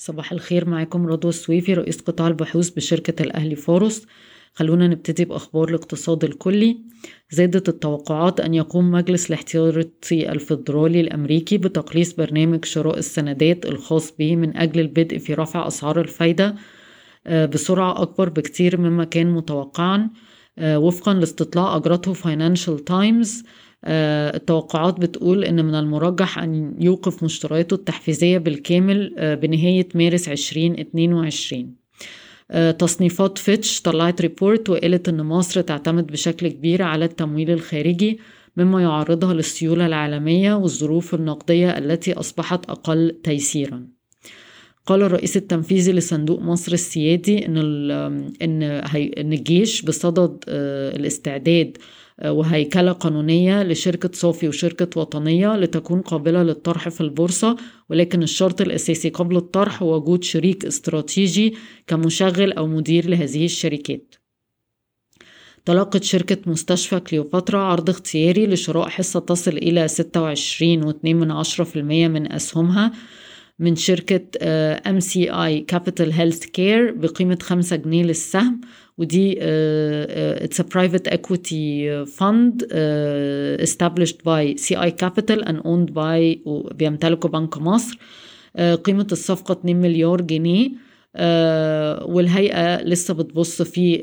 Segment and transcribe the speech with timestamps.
[0.00, 4.06] صباح الخير معاكم رضوى السويفي رئيس قطاع البحوث بشركة الأهلي فاروس.
[4.54, 6.78] خلونا نبتدي بأخبار الاقتصاد الكلي.
[7.30, 14.56] زادت التوقعات أن يقوم مجلس الاحتياطي الفيدرالي الأمريكي بتقليص برنامج شراء السندات الخاص به من
[14.56, 16.54] أجل البدء في رفع أسعار الفايدة
[17.26, 20.10] آه، بسرعة أكبر بكتير مما كان متوقعا
[20.58, 23.44] آه، وفقا لاستطلاع أجرته Financial Times
[23.84, 31.74] التوقعات بتقول إن من المرجح أن يوقف مشترياته التحفيزية بالكامل آه، بنهاية مارس 2022
[32.50, 38.18] آه، تصنيفات فيتش طلعت ريبورت وقالت إن مصر تعتمد بشكل كبير على التمويل الخارجي
[38.56, 43.97] مما يعرضها للسيولة العالمية والظروف النقدية التي أصبحت أقل تيسيرا.
[44.88, 47.56] قال الرئيس التنفيذي لصندوق مصر السيادي إن
[48.42, 48.62] إن
[49.18, 51.76] إن الجيش بصدد الاستعداد
[52.24, 57.56] وهيكلة قانونية لشركة صافي وشركة وطنية لتكون قابلة للطرح في البورصة
[57.90, 61.54] ولكن الشرط الأساسي قبل الطرح هو وجود شريك استراتيجي
[61.86, 64.14] كمشغل أو مدير لهذه الشركات.
[65.64, 72.92] تلقت شركة مستشفى كليوباترا عرض اختياري لشراء حصة تصل إلى 26.2% من أسهمها.
[73.58, 74.24] من شركة
[74.98, 78.60] MCI Capital Health Care بقيمة 5 جنيه للسهم
[78.98, 86.38] ودي uh, uh, a private equity fund uh, established by CI Capital and owned by
[86.74, 87.98] بيمتلكه بنك مصر.
[88.84, 90.70] قيمة الصفقة 2 مليار جنيه.
[92.04, 94.02] والهيئة لسه بتبص في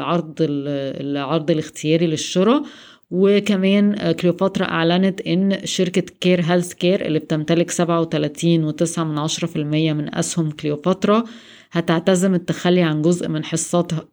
[0.00, 2.62] عرض العرض الاختياري للشراء.
[3.10, 11.24] وكمان كليوباترا أعلنت إن شركة Care Healthcare اللي بتمتلك 37.9% من أسهم كليوباترا
[11.72, 14.08] هتعتزم التخلي عن جزء من حصتها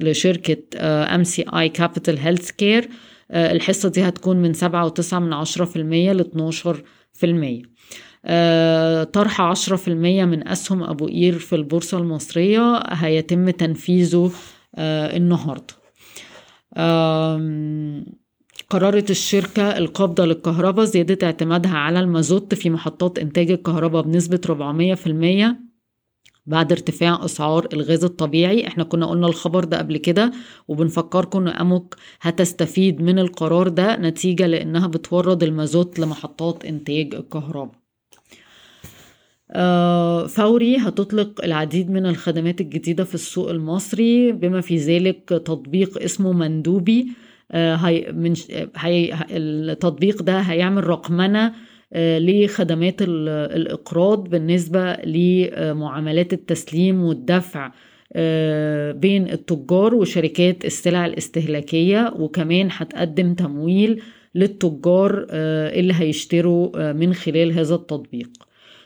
[0.00, 2.88] لشركة MCI Capital Healthcare
[3.30, 7.62] الحصة دي هتكون من سبعة وتسعة من عشرة في المية لاتناشر في المية.
[9.04, 14.30] طرح عشرة في المية من أسهم أبو قير في البورصة المصرية هيتم تنفيذه
[14.78, 15.74] النهاردة.
[18.70, 25.56] قررت الشركة القابضة للكهرباء زيادة اعتمادها على المازوت في محطات إنتاج الكهرباء بنسبة 400%
[26.46, 28.66] بعد ارتفاع أسعار الغاز الطبيعي.
[28.66, 30.32] إحنا كنا قلنا الخبر ده قبل كده
[30.68, 37.74] وبنفكركم إن أموك هتستفيد من القرار ده نتيجة لإنها بتورد المازوت لمحطات إنتاج الكهرباء.
[40.28, 44.32] فوري هتطلق العديد من الخدمات الجديدة في السوق المصري.
[44.32, 47.06] بما في ذلك تطبيق اسمه مندوبي
[47.54, 48.34] هي من
[48.76, 51.52] هي التطبيق ده هيعمل رقمنه
[51.96, 57.66] لخدمات الإقراض بالنسبة لمعاملات التسليم والدفع
[59.00, 64.02] بين التجار وشركات السلع الاستهلاكية وكمان هتقدم تمويل
[64.34, 68.28] للتجار اللي هيشتروا من خلال هذا التطبيق.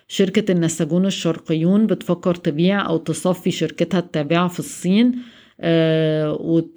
[0.09, 5.13] شركة النساجون الشرقيون بتفكر تبيع أو تصفي شركتها التابعة في الصين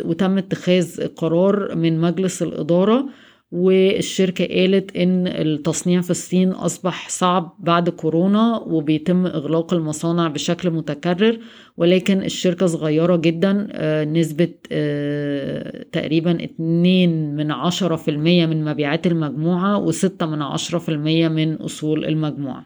[0.05, 3.05] وتم اتخاذ قرار من مجلس الإدارة
[3.51, 11.37] والشركة قالت إن التصنيع في الصين أصبح صعب بعد كورونا وبيتم إغلاق المصانع بشكل متكرر
[11.77, 13.53] ولكن الشركة صغيرة جدا
[14.05, 14.45] نسبة
[15.91, 21.53] تقريبا 2 من عشرة في المية من مبيعات المجموعة وستة من عشرة في المية من
[21.55, 22.65] أصول المجموعة.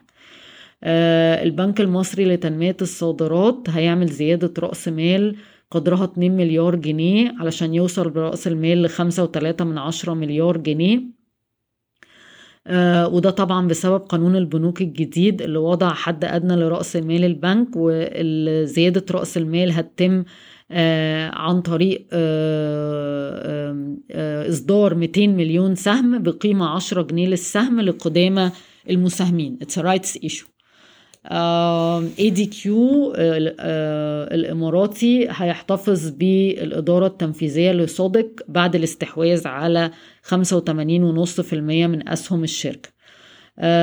[1.42, 5.36] البنك المصري لتنمية الصادرات هيعمل زيادة رأس مال
[5.70, 11.18] قدرها 2 مليار جنيه علشان يوصل برأس المال لخمسة وتلاتة من عشرة مليار جنيه.
[12.66, 19.04] آه وده طبعا بسبب قانون البنوك الجديد اللي وضع حد أدنى لرأس مال البنك وزيادة
[19.10, 20.24] رأس المال هتتم
[20.70, 28.50] آه عن طريق آه آه إصدار 200 مليون سهم بقيمة 10 جنيه للسهم لقدامى
[28.90, 29.58] المساهمين.
[29.64, 30.57] It's a rights issue.
[31.26, 39.90] ADQ الإماراتي هيحتفظ بالإدارة التنفيذية لسوديك بعد الاستحواذ على
[40.22, 42.88] 85.5% من أسهم الشركة.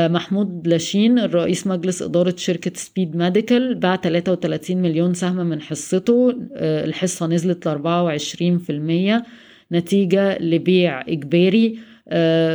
[0.07, 6.35] محمود لاشين الرئيس مجلس إدارة شركة Speed Medical باع 33 مليون سهم من حصته.
[6.59, 9.23] الحصة نزلت ل 24%
[9.71, 11.79] نتيجة لبيع إجباري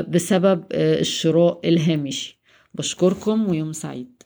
[0.08, 2.40] بسبب الشراء الهامشي.
[2.74, 4.22] بشكركم ويوم سعيد.